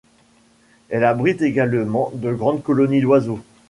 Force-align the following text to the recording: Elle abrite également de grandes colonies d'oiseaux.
Elle 0.89 1.03
abrite 1.03 1.43
également 1.43 2.09
de 2.15 2.33
grandes 2.33 2.63
colonies 2.63 3.01
d'oiseaux. 3.01 3.39